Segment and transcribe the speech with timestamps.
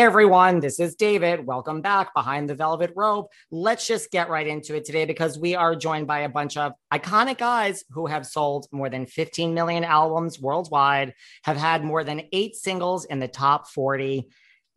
[0.00, 1.46] Hey everyone, this is David.
[1.46, 3.30] Welcome back behind the velvet rope.
[3.50, 6.72] Let's just get right into it today because we are joined by a bunch of
[6.90, 11.12] iconic guys who have sold more than 15 million albums worldwide,
[11.42, 14.26] have had more than eight singles in the top 40,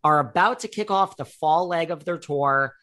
[0.03, 2.75] are about to kick off the fall leg of their tour.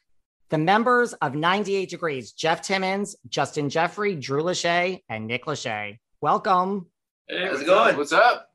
[0.48, 5.98] The members of 98 Degrees, Jeff Timmons, Justin Jeffre, Drew Lachey, and Nick Lachey.
[6.22, 6.86] Welcome.
[7.28, 7.98] Hey, how's it going?
[7.98, 8.49] What's up?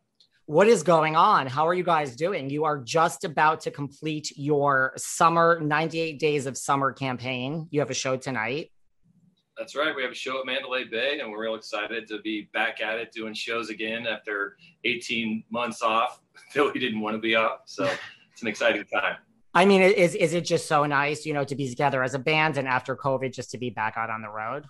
[0.48, 1.48] What is going on?
[1.48, 2.52] How are you guys doing?
[2.52, 7.68] You are just about to complete your summer 98 days of summer campaign.
[7.72, 8.72] You have a show tonight.
[9.58, 9.96] That's right.
[9.96, 13.00] We have a show at Mandalay Bay, and we're real excited to be back at
[13.00, 16.20] it doing shows again after 18 months off
[16.54, 17.62] that we didn't want to be off.
[17.66, 17.90] So
[18.32, 19.16] it's an exciting time.
[19.56, 22.20] I mean, is is it just so nice, you know, to be together as a
[22.20, 24.66] band and after COVID just to be back out on the road?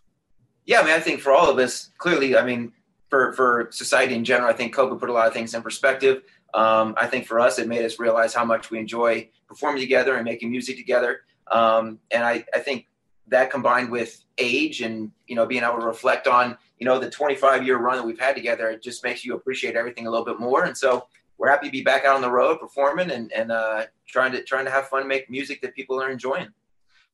[0.66, 2.72] Yeah, I mean, I think for all of us, clearly, I mean,
[3.16, 6.24] for for society in general, I think COVID put a lot of things in perspective.
[6.54, 10.16] Um, I think for us, it made us realize how much we enjoy performing together
[10.16, 11.22] and making music together.
[11.50, 12.88] Um, and I, I think
[13.28, 17.10] that combined with age and you know being able to reflect on you know the
[17.10, 20.26] 25 year run that we've had together, it just makes you appreciate everything a little
[20.26, 20.66] bit more.
[20.66, 23.86] And so we're happy to be back out on the road performing and and uh,
[24.08, 26.50] trying to trying to have fun, make music that people are enjoying.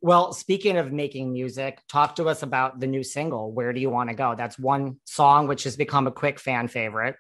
[0.04, 3.92] Well, speaking of making music, talk to us about the new single, Where Do You
[3.92, 4.34] Want to Go?
[4.36, 7.18] That's one song which has become a quick fan favorite.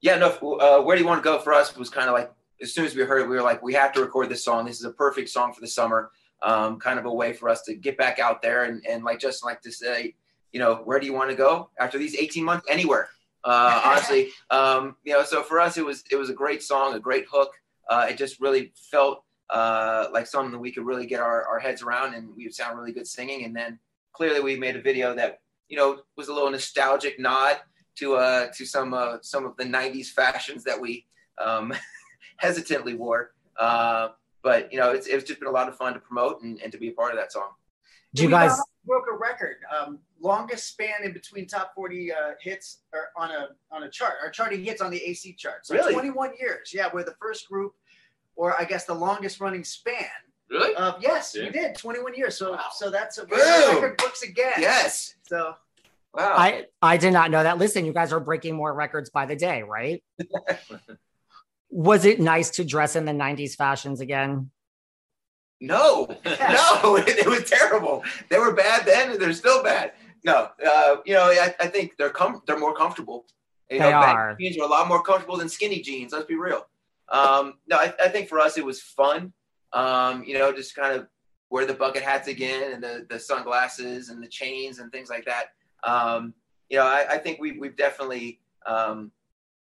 [0.00, 0.28] Yeah, no,
[0.60, 2.32] uh, Where Do You Want to Go for us was kind of like,
[2.62, 4.64] as soon as we heard it, we were like, we have to record this song.
[4.64, 6.12] This is a perfect song for the summer.
[6.40, 9.18] Um, kind of a way for us to get back out there and, and like
[9.18, 10.14] just like to say,
[10.52, 12.64] you know, where do you want to go after these 18 months?
[12.68, 13.08] Anywhere,
[13.42, 14.28] uh, honestly.
[14.50, 17.26] Um, you know, so for us, it was it was a great song, a great
[17.28, 17.50] hook.
[17.90, 21.58] Uh, it just really felt uh, like something that we could really get our, our
[21.58, 23.44] heads around and we would sound really good singing.
[23.44, 23.78] And then
[24.12, 27.58] clearly we made a video that, you know, was a little nostalgic nod
[27.96, 31.06] to, uh, to some, uh, some of the nineties fashions that we,
[31.44, 31.72] um,
[32.38, 33.32] hesitantly wore.
[33.58, 34.08] Uh,
[34.42, 36.70] but you know, it's, it's just been a lot of fun to promote and, and
[36.72, 37.50] to be a part of that song.
[38.14, 39.56] Do you guys broke a record?
[39.76, 44.14] Um, longest span in between top 40 uh, hits or on a on a chart.
[44.22, 45.66] Our charting hits on the AC chart.
[45.66, 45.92] So Really?
[45.92, 46.72] 21 years.
[46.72, 47.74] Yeah, we're the first group,
[48.36, 50.06] or I guess the longest running span.
[50.48, 50.74] Really?
[50.76, 51.44] Of yes, Yeah.
[51.46, 52.36] we did 21 years.
[52.36, 53.38] So so that's a Boom.
[53.38, 54.52] record books again.
[54.58, 55.14] Yes.
[55.26, 55.54] So
[56.14, 56.34] Wow.
[56.38, 57.58] I I did not know that.
[57.58, 60.02] Listen, you guys are breaking more records by the day, right?
[61.70, 64.50] Was it nice to dress in the 90s fashions again?
[65.60, 68.04] no, no, it, it was terrible.
[68.28, 69.92] They were bad then and they're still bad.
[70.22, 73.24] No, uh, you know, I, I think they're com- they're more comfortable.
[73.70, 74.36] You They know, are.
[74.38, 76.12] Jeans are a lot more comfortable than skinny jeans.
[76.12, 76.66] Let's be real.
[77.10, 79.32] Um, no, I, I think for us it was fun.
[79.72, 81.06] Um, you know, just kind of
[81.50, 85.24] wear the bucket hats again and the the sunglasses and the chains and things like
[85.26, 85.46] that.
[85.84, 86.34] Um,
[86.68, 89.12] you know, I, I think we we've definitely um,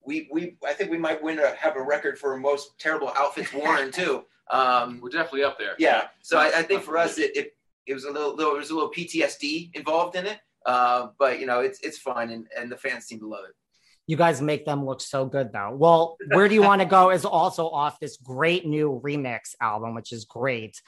[0.05, 3.53] we we I think we might win a, have a record for most terrible outfits
[3.53, 4.25] worn too.
[4.49, 5.75] Um, We're definitely up there.
[5.77, 6.05] yeah.
[6.23, 8.71] So I, I think for us, it, it it was a little, little there was
[8.71, 10.39] a little PTSD involved in it.
[10.65, 13.57] Uh, but you know, it's it's fun, and and the fans seem to love it.
[14.07, 15.75] You guys make them look so good, though.
[15.75, 19.95] Well, where do you want to go is also off this great new remix album,
[19.95, 20.81] which is great.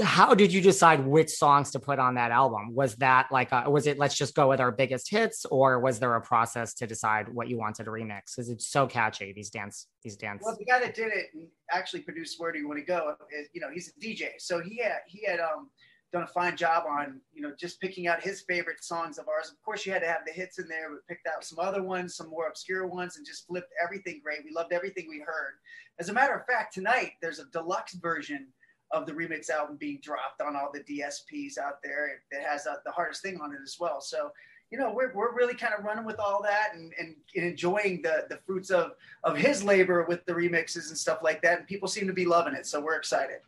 [0.00, 2.74] How did you decide which songs to put on that album?
[2.74, 5.98] Was that like, a, was it let's just go with our biggest hits, or was
[5.98, 8.36] there a process to decide what you wanted to remix?
[8.36, 10.42] Because it's so catchy these dance, these dance.
[10.44, 11.26] Well, the guy that did it
[11.70, 14.60] actually produced "Where Do You Want to Go" is, you know, he's a DJ, so
[14.60, 15.70] he had he had um
[16.12, 19.50] done a fine job on you know just picking out his favorite songs of ours.
[19.50, 21.82] Of course, you had to have the hits in there, but picked out some other
[21.82, 24.44] ones, some more obscure ones, and just flipped everything great.
[24.44, 25.54] We loved everything we heard.
[25.98, 28.48] As a matter of fact, tonight there's a deluxe version
[28.90, 32.20] of the remix album being dropped on all the DSPs out there.
[32.30, 34.00] It has uh, the hardest thing on it as well.
[34.00, 34.32] So
[34.72, 38.00] you know, we're, we're really kind of running with all that and, and, and enjoying
[38.00, 38.92] the, the fruits of,
[39.22, 41.58] of his labor with the remixes and stuff like that.
[41.58, 42.66] And people seem to be loving it.
[42.66, 43.40] So we're excited.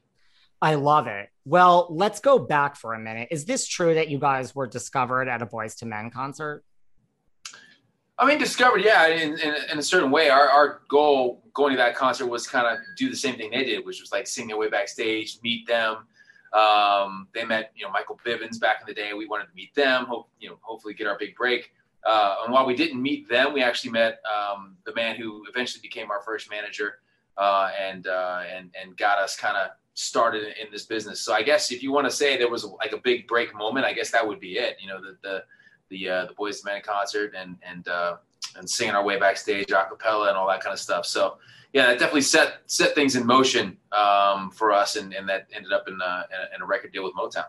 [0.65, 1.29] I love it.
[1.45, 3.29] Well, let's go back for a minute.
[3.31, 6.65] Is this true that you guys were discovered at a Boyz II Men concert?
[8.19, 10.31] I mean, discovered, yeah, in, in, in a certain way.
[10.31, 13.65] Our, our goal going to that concert was kind of do the same thing they
[13.65, 16.07] did, which was like sing their way backstage, meet them.
[16.55, 19.13] Um, they met, you know, Michael Bivins back in the day.
[19.13, 21.73] We wanted to meet them, hope, you know, hopefully get our big break.
[22.07, 25.83] Uh, and while we didn't meet them, we actually met um, the man who eventually
[25.83, 27.01] became our first manager
[27.37, 31.21] uh, and, uh, and, and got us kind of started in this business.
[31.21, 33.87] So I guess if you want to say there was like a big break moment,
[33.87, 34.77] I guess that would be it.
[34.81, 35.45] You know, the, the,
[35.89, 38.17] the uh, the Boyz II Men concert and and uh,
[38.57, 41.07] and singing our way backstage a cappella and all that kind of stuff.
[41.07, 41.39] So
[41.73, 45.73] yeah, that definitely set set things in motion um, for us, and, and that ended
[45.73, 47.47] up in, uh, in, a, in a record deal with Motown.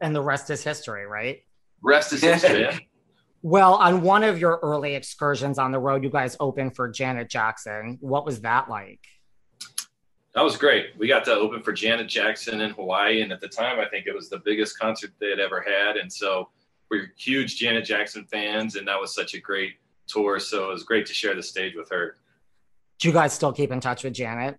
[0.00, 1.42] And the rest is history, right?
[1.82, 2.88] Rest is history.
[3.46, 7.28] Well, on one of your early excursions on the road, you guys opened for Janet
[7.28, 7.98] Jackson.
[8.00, 9.00] What was that like?
[10.34, 10.86] That was great.
[10.98, 14.06] We got to open for Janet Jackson in Hawaii, and at the time, I think
[14.06, 15.96] it was the biggest concert they had ever had.
[15.96, 16.48] And so
[16.90, 19.74] we're huge Janet Jackson fans, and that was such a great
[20.08, 20.40] tour.
[20.40, 22.16] So it was great to share the stage with her.
[22.98, 24.58] Do you guys still keep in touch with Janet?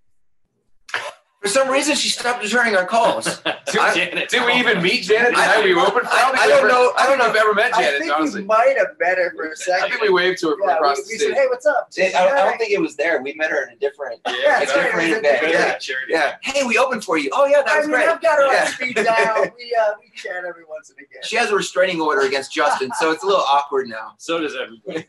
[1.45, 3.25] For some reason, she stopped returning our calls.
[3.45, 6.07] Did, Janet, did we even meet Janet the night we opened?
[6.07, 6.91] I, think I don't know.
[6.97, 7.77] I don't know if I've ever met Janet.
[7.77, 7.99] I Janet.
[8.01, 9.85] think honestly, we might have met her for a second.
[9.85, 11.29] I think we waved to her from Yeah, across we, the we stage.
[11.29, 13.21] said, "Hey, what's up?" I, I don't think it was there.
[13.21, 14.83] We met her in a different, Yeah, a that's right.
[14.85, 15.09] different It
[15.43, 15.89] was event.
[15.89, 16.35] Yeah, yeah.
[16.41, 17.29] Hey, we opened for you.
[17.33, 18.07] Oh yeah, that I mean, great.
[18.07, 18.61] I've got her Yeah.
[18.61, 19.43] on speed dial.
[19.57, 21.21] We uh, we chat every once and again.
[21.23, 24.13] She has a restraining order against Justin, so it's a little awkward now.
[24.17, 25.05] So does everybody.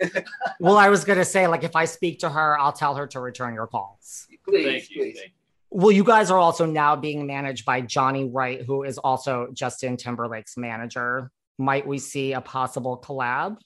[0.60, 3.06] Well, I was going to say, like, if I speak to her, I'll tell her
[3.08, 4.26] to return your calls.
[4.46, 5.02] Please, Thank you.
[5.02, 5.18] please.
[5.18, 5.35] Thank you.
[5.76, 9.98] Well, you guys are also now being managed by Johnny Wright, who is also Justin
[9.98, 11.30] Timberlake's manager.
[11.58, 13.58] Might we see a possible collab?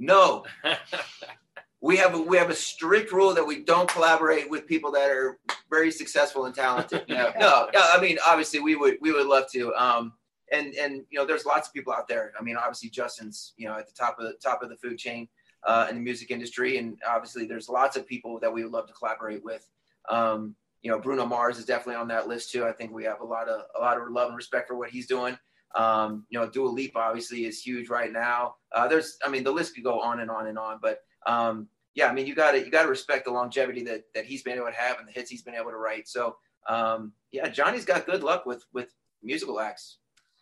[0.00, 0.44] No,
[1.80, 5.08] we have a, we have a strict rule that we don't collaborate with people that
[5.08, 5.38] are
[5.70, 7.04] very successful and talented.
[7.08, 9.72] No, no, I mean obviously we would we would love to.
[9.74, 10.14] Um,
[10.50, 12.32] and and you know there's lots of people out there.
[12.36, 14.98] I mean obviously Justin's you know at the top of the top of the food
[14.98, 15.28] chain
[15.64, 18.88] uh, in the music industry, and obviously there's lots of people that we would love
[18.88, 19.64] to collaborate with.
[20.10, 22.64] Um, you know Bruno Mars is definitely on that list too.
[22.64, 24.90] I think we have a lot of a lot of love and respect for what
[24.90, 25.36] he's doing.
[25.74, 28.56] Um, you know Dua Lipa obviously is huge right now.
[28.70, 31.68] Uh, there's I mean the list could go on and on and on, but um,
[31.94, 34.42] yeah, I mean you got to you got to respect the longevity that that he's
[34.42, 36.06] been able to have and the hits he's been able to write.
[36.06, 36.36] So
[36.68, 39.98] um, yeah, Johnny's got good luck with with musical acts.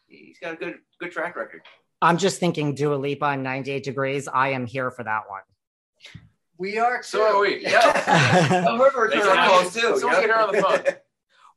[0.09, 1.63] He's got a good good track record.
[2.03, 4.27] I'm just thinking Dua Lipa on 98 Degrees.
[4.27, 5.43] I am here for that one.
[6.63, 7.03] We are too.
[7.03, 7.61] So are we.
[7.61, 7.81] Yeah,
[8.49, 9.99] Tell her to return our calls too.
[9.99, 10.95] Someone get her on the phone.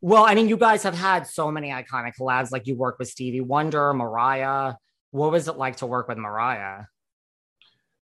[0.01, 2.51] Well, I mean, you guys have had so many iconic collabs.
[2.51, 4.73] Like you work with Stevie Wonder, Mariah.
[5.09, 6.83] What was it like to work with Mariah?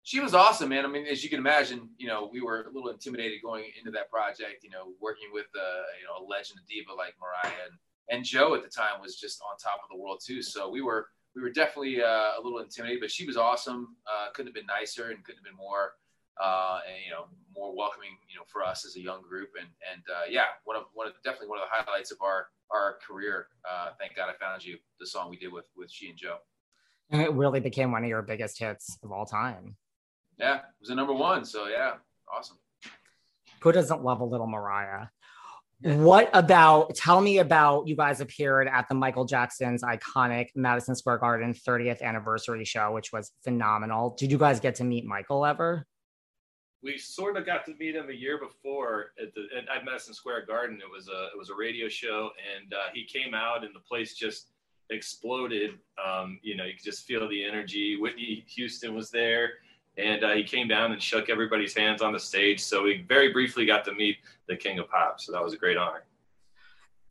[0.03, 0.83] she was awesome, man.
[0.83, 3.91] I mean, as you can imagine, you know, we were a little intimidated going into
[3.91, 4.63] that project.
[4.63, 8.25] You know, working with uh, you know a legend, a diva like Mariah, and, and
[8.25, 10.41] Joe at the time was just on top of the world too.
[10.41, 13.95] So we were we were definitely uh, a little intimidated, but she was awesome.
[14.07, 15.93] Uh, couldn't have been nicer, and couldn't have been more,
[16.41, 18.17] uh, and you know, more welcoming.
[18.29, 21.07] You know, for us as a young group, and and uh, yeah, one of one
[21.07, 23.47] of definitely one of the highlights of our our career.
[23.69, 26.37] Uh, Thank God I found you, the song we did with with she and Joe.
[27.11, 29.75] And it really became one of your biggest hits of all time.
[30.39, 31.45] Yeah, it was a number one.
[31.45, 31.93] So yeah,
[32.33, 32.57] awesome.
[33.61, 35.07] Who doesn't love a little Mariah?
[35.83, 36.95] What about?
[36.95, 42.01] Tell me about you guys appeared at the Michael Jackson's iconic Madison Square Garden 30th
[42.01, 44.15] anniversary show, which was phenomenal.
[44.17, 45.87] Did you guys get to meet Michael ever?
[46.83, 50.45] We sort of got to meet him a year before at the at, Madison Square
[50.47, 50.79] Garden.
[50.81, 53.79] It was a it was a radio show, and uh, he came out, and the
[53.79, 54.47] place just
[54.89, 55.79] exploded.
[56.03, 57.97] Um, you know, you could just feel the energy.
[57.97, 59.51] Whitney Houston was there,
[59.97, 62.59] and uh, he came down and shook everybody's hands on the stage.
[62.59, 65.19] So we very briefly got to meet the King of Pop.
[65.19, 66.03] So that was a great honor.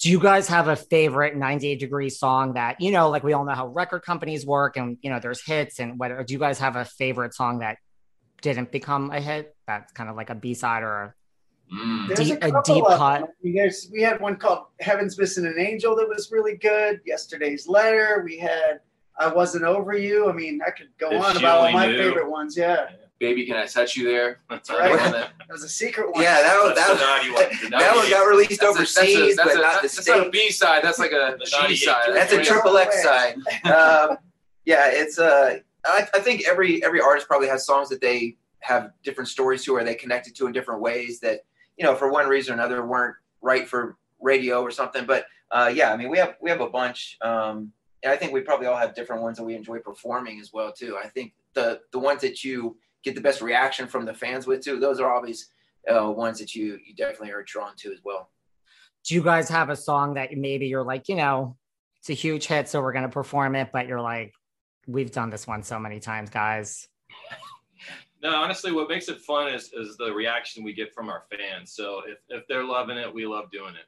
[0.00, 3.44] Do you guys have a favorite 98 degree song that, you know, like we all
[3.44, 6.58] know how record companies work and, you know, there's hits and whether, do you guys
[6.58, 7.76] have a favorite song that
[8.42, 9.54] didn't become a hit?
[9.66, 11.14] That's kind of like a B side or
[11.73, 13.23] a, deep, a couple deep cut.
[13.23, 17.00] I mean, there's, we had one called Heaven's Missing an Angel that was really good.
[17.06, 18.23] Yesterday's Letter.
[18.25, 18.80] We had
[19.18, 20.28] I Wasn't Over You.
[20.28, 21.99] I mean, I could go If on about all Only my Knew.
[21.99, 22.56] favorite ones.
[22.56, 22.88] Yeah.
[23.20, 24.40] Baby, can I touch you there?
[24.49, 24.99] That's right.
[25.50, 26.23] That was a secret one.
[26.23, 29.88] Yeah, that was that, was, that one got released overseas, that's a, but not the
[29.88, 30.47] that's, that's not a States.
[30.47, 30.85] B side.
[30.85, 32.14] That's like a G side.
[32.14, 33.35] That's a triple X side.
[33.64, 34.16] Um,
[34.64, 38.92] yeah, it's uh, I, I think every every artist probably has songs that they have
[39.02, 41.40] different stories to, or they connected to in different ways that
[41.76, 45.06] you know for one reason or another weren't right for radio or something.
[45.06, 47.72] But uh, yeah, I mean we have we have a bunch, um,
[48.02, 50.72] and I think we probably all have different ones that we enjoy performing as well
[50.72, 50.99] too.
[51.02, 54.62] I think the the ones that you get the best reaction from the fans with
[54.62, 55.49] too, those are always
[55.90, 58.30] uh, ones that you you definitely are drawn to as well.
[59.04, 61.56] Do you guys have a song that maybe you're like, you know,
[62.00, 64.34] it's a huge hit, so we're going to perform it, but you're like,
[64.87, 66.88] we've done this one so many times, guys.
[68.22, 71.72] No, honestly, what makes it fun is, is the reaction we get from our fans.
[71.72, 73.87] So if, if they're loving it, we love doing it.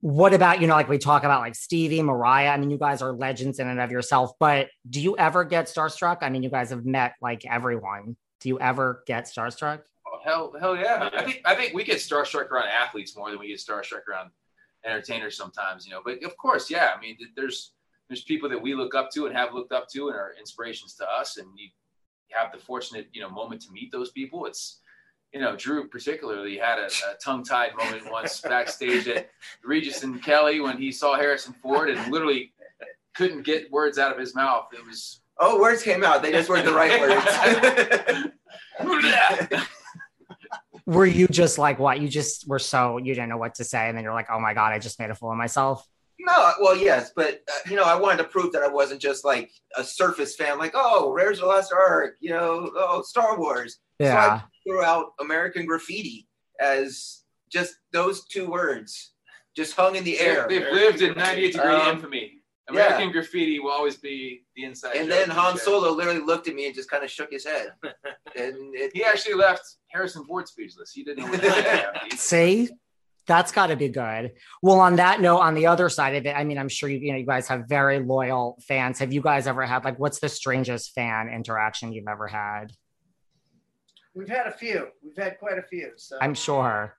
[0.00, 2.50] What about, you know, like we talk about like Stevie, Mariah?
[2.50, 5.66] I mean, you guys are legends in and of yourself, but do you ever get
[5.66, 6.18] starstruck?
[6.20, 8.16] I mean, you guys have met like everyone.
[8.40, 9.82] Do you ever get starstruck?
[10.06, 11.08] Oh, hell, hell yeah.
[11.12, 14.30] I think I think we get starstruck around athletes more than we get starstruck around
[14.84, 16.02] entertainers sometimes, you know.
[16.04, 16.90] But of course, yeah.
[16.96, 17.72] I mean, there's
[18.08, 20.94] there's people that we look up to and have looked up to and are inspirations
[20.94, 21.68] to us, and you
[22.30, 24.46] have the fortunate you know moment to meet those people.
[24.46, 24.80] It's
[25.32, 29.28] you know, Drew particularly had a, a tongue-tied moment once backstage at
[29.62, 32.52] Regis and Kelly when he saw Harrison Ford and literally
[33.14, 34.68] couldn't get words out of his mouth.
[34.72, 36.22] It was Oh, words came out.
[36.22, 38.32] They just weren't the right words.
[40.86, 42.00] Were you just like what?
[42.00, 44.40] You just were so you didn't know what to say, and then you're like, oh
[44.40, 45.86] my god, I just made a fool of myself.
[46.18, 49.24] No, well, yes, but uh, you know, I wanted to prove that I wasn't just
[49.24, 53.38] like a surface fan, like, oh, Raiders of the Lost Ark, you know, oh, Star
[53.38, 53.78] Wars.
[54.00, 54.40] So Yeah.
[54.40, 56.26] I threw out American Graffiti
[56.60, 59.12] as just those two words,
[59.54, 60.46] just hung in the air.
[60.48, 62.32] They've lived in 98 degree Um, infamy.
[62.72, 62.86] yeah.
[62.86, 64.96] American graffiti will always be the inside.
[64.96, 65.60] And then of Han the.
[65.60, 67.72] Solo literally looked at me and just kind of shook his head.
[68.34, 70.92] And it, He actually left Harrison Ford speechless.
[70.92, 71.40] He didn't know what
[72.10, 72.68] to say.
[73.26, 74.32] See, that's got to be good.
[74.62, 76.98] Well, on that note, on the other side of it, I mean, I'm sure you,
[76.98, 78.98] you know, you guys have very loyal fans.
[79.00, 82.72] Have you guys ever had like, what's the strangest fan interaction you've ever had?
[84.14, 84.88] We've had a few.
[85.02, 85.92] We've had quite a few.
[85.96, 86.96] So I'm sure.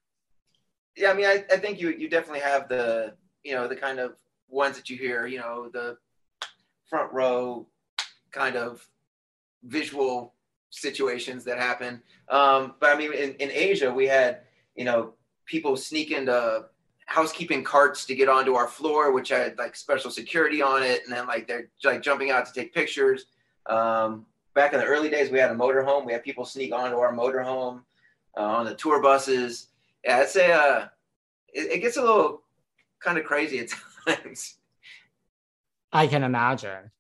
[0.96, 4.00] yeah, I mean, I, I think you you definitely have the you know the kind
[4.00, 4.18] of
[4.50, 5.98] ones that you hear, you know, the
[6.90, 7.68] front row
[8.32, 8.88] kind of
[9.64, 10.36] visual
[10.70, 12.02] situations that happen.
[12.30, 14.42] Um, but I mean, in, in Asia, we had
[14.76, 15.14] you know
[15.48, 16.66] people sneak into
[17.08, 21.14] housekeeping carts to get onto our floor, which had like special security on it, and
[21.14, 23.26] then like they're like jumping out to take pictures.
[23.66, 26.06] Um, back in the early days, we had a motorhome.
[26.06, 27.82] We had people sneak onto our motorhome
[28.38, 29.68] uh, on the tour buses.
[30.04, 30.86] Yeah, I'd say uh,
[31.54, 32.44] it, it gets a little
[33.00, 33.70] kind of crazy at
[34.08, 34.56] times.
[35.92, 36.92] I can imagine.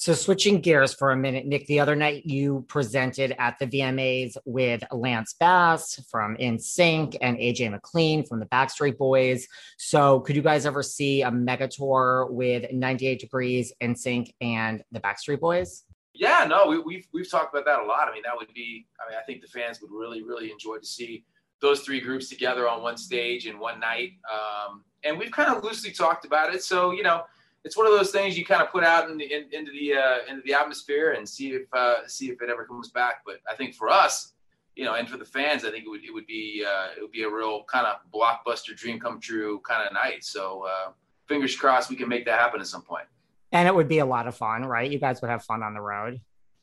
[0.00, 4.36] So, switching gears for a minute, Nick, the other night you presented at the VMAs
[4.44, 9.48] with Lance Bass from NSYNC and AJ McLean from the Backstreet Boys.
[9.76, 15.00] So, could you guys ever see a mega tour with 98 Degrees, NSYNC, and the
[15.00, 15.82] Backstreet Boys?
[16.14, 18.06] Yeah, no, we, we've we've talked about that a lot.
[18.08, 18.86] I mean, that would be.
[19.04, 21.24] I mean, I think the fans would really, really enjoy to see
[21.60, 24.12] those three groups together on one stage in one night.
[24.32, 26.62] Um, and we've kind of loosely talked about it.
[26.62, 27.24] So you know,
[27.64, 29.94] it's one of those things you kind of put out in the, in, into the
[29.94, 33.22] uh, into the atmosphere and see if uh, see if it ever comes back.
[33.26, 34.32] But I think for us,
[34.76, 37.02] you know, and for the fans, I think it would it would be uh, it
[37.02, 40.24] would be a real kind of blockbuster dream come true kind of night.
[40.24, 40.92] So uh,
[41.26, 43.06] fingers crossed we can make that happen at some point.
[43.52, 44.90] And it would be a lot of fun, right?
[44.90, 46.20] You guys would have fun on the road.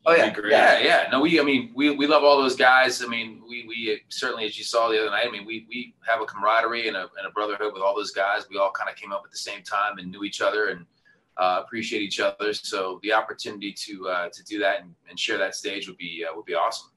[0.07, 1.07] Oh yeah, Yeah, yeah.
[1.11, 1.39] No, we.
[1.39, 3.03] I mean, we, we love all those guys.
[3.03, 5.25] I mean, we we certainly, as you saw the other night.
[5.27, 8.11] I mean, we we have a camaraderie and a, and a brotherhood with all those
[8.11, 8.47] guys.
[8.49, 10.85] We all kind of came up at the same time and knew each other and
[11.37, 12.53] uh, appreciate each other.
[12.53, 16.23] So the opportunity to uh, to do that and, and share that stage would be
[16.29, 16.91] uh, would be awesome.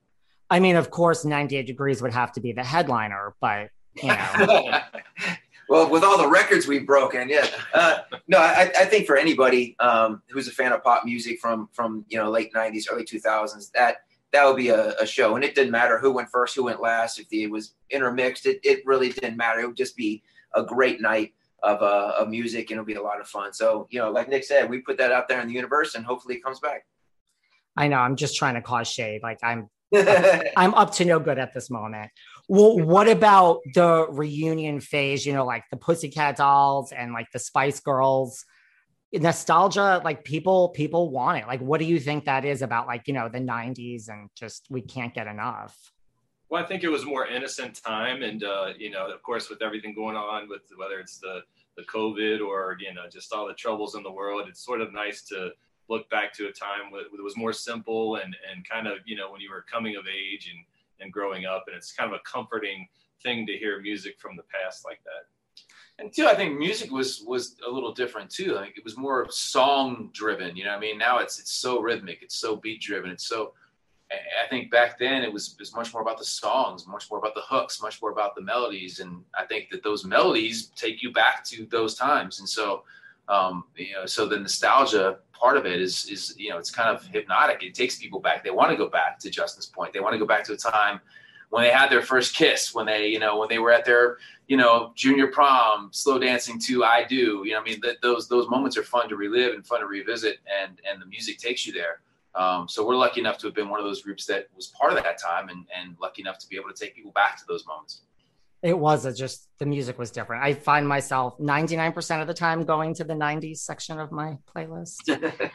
[0.50, 3.70] I mean, of course, 98 Degrees would have to be the headliner, but
[4.02, 4.80] You know.
[5.68, 7.46] well, with all the records we've broken, yeah.
[7.74, 11.68] Uh, no, I, I think for anybody um, who's a fan of pop music from
[11.72, 13.98] from you know late '90s, early 2000s, that
[14.32, 16.80] that would be a, a show, and it didn't matter who went first, who went
[16.80, 17.18] last.
[17.18, 19.60] If it was intermixed, it, it really didn't matter.
[19.60, 20.22] It would just be
[20.54, 23.52] a great night of uh, of music, and it'll be a lot of fun.
[23.52, 26.04] So you know, like Nick said, we put that out there in the universe, and
[26.04, 26.86] hopefully it comes back.
[27.76, 27.98] I know.
[27.98, 29.22] I'm just trying to cause shade.
[29.22, 29.68] Like I'm,
[30.56, 32.10] I'm up to no good at this moment.
[32.48, 35.26] Well, what about the reunion phase?
[35.26, 38.44] You know, like the Pussycat Dolls and like the Spice Girls.
[39.12, 41.46] Nostalgia, like people, people want it.
[41.46, 42.86] Like, what do you think that is about?
[42.86, 45.92] Like, you know, the '90s and just we can't get enough.
[46.50, 49.62] Well, I think it was more innocent time, and uh, you know, of course, with
[49.62, 51.40] everything going on, with whether it's the
[51.76, 54.92] the COVID or you know just all the troubles in the world, it's sort of
[54.92, 55.52] nice to
[55.88, 59.30] look back to a time it was more simple and and kind of you know
[59.30, 60.64] when you were coming of age and
[61.00, 62.88] and growing up, and it's kind of a comforting
[63.22, 65.26] thing to hear music from the past like that.
[66.00, 68.52] And too, I think music was was a little different too.
[68.52, 70.56] Like it was more song driven.
[70.56, 73.54] You know, I mean, now it's it's so rhythmic, it's so beat driven, it's so.
[74.10, 77.18] I think back then it was, it was much more about the songs, much more
[77.18, 81.02] about the hooks, much more about the melodies, and I think that those melodies take
[81.02, 82.38] you back to those times.
[82.38, 82.84] And so,
[83.28, 86.94] um, you know, so the nostalgia part of it is is you know it's kind
[86.94, 87.62] of hypnotic.
[87.62, 88.44] It takes people back.
[88.44, 89.92] They want to go back to Justin's point.
[89.92, 91.00] They want to go back to a time
[91.50, 94.18] when they had their first kiss, when they, you know, when they were at their,
[94.48, 98.28] you know, junior prom, slow dancing to "I Do." You know, I mean, th- those
[98.28, 101.66] those moments are fun to relive and fun to revisit, and and the music takes
[101.66, 102.00] you there.
[102.34, 104.92] Um, so we're lucky enough to have been one of those groups that was part
[104.92, 107.44] of that time, and and lucky enough to be able to take people back to
[107.48, 108.02] those moments.
[108.62, 110.42] It was a just the music was different.
[110.42, 114.96] I find myself 99% of the time going to the 90s section of my playlist.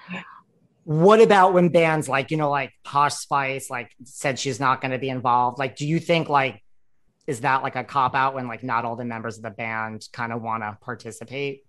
[0.85, 4.91] what about when bands like you know like posh spice like said she's not going
[4.91, 6.61] to be involved like do you think like
[7.25, 10.05] is that like a cop out when like not all the members of the band
[10.11, 11.63] kind of want to participate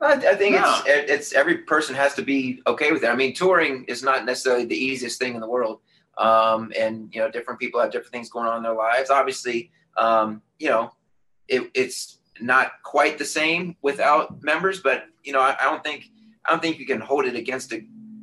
[0.00, 0.80] I, I think no.
[0.86, 3.08] it's it's every person has to be okay with it.
[3.08, 5.80] I mean, touring is not necessarily the easiest thing in the world,
[6.18, 9.10] um, and you know, different people have different things going on in their lives.
[9.10, 10.92] Obviously, um, you know,
[11.48, 16.10] it, it's not quite the same without members, but you know, I, I don't think
[16.46, 17.74] I don't think you can hold it against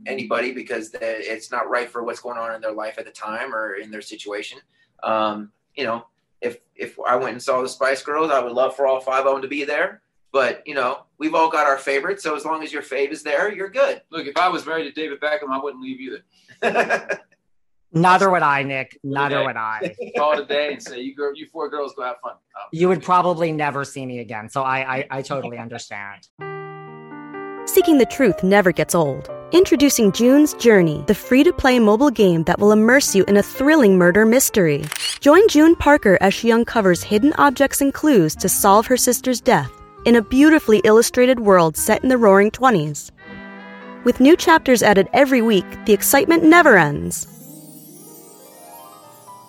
[0.08, 3.54] anybody because it's not right for what's going on in their life at the time
[3.54, 4.60] or in their situation.
[5.04, 6.08] Um, you know,
[6.42, 9.26] if if I went and saw the Spice Girls, I would love for all five
[9.26, 10.02] of them to be there.
[10.32, 13.24] But you know, we've all got our favorites, so as long as your fave is
[13.24, 14.02] there, you're good.
[14.10, 17.20] Look, if I was married to David Beckham, I wouldn't leave either.
[17.96, 19.00] Neither would I, Nick.
[19.06, 19.96] Neither would I.
[20.18, 22.62] Call it a day and say, "You girl, you four girls, go have fun." Oh.
[22.74, 26.28] You would probably never see me again, so I, I, I totally understand.
[27.68, 29.30] Seeking the truth never gets old.
[29.52, 33.44] Introducing June's Journey, the free to play mobile game that will immerse you in a
[33.44, 34.84] thrilling murder mystery.
[35.22, 39.72] Join June Parker as she uncovers hidden objects and clues to solve her sister's death
[40.06, 43.12] in a beautifully illustrated world set in the roaring 20s.
[44.04, 47.35] With new chapters added every week, the excitement never ends.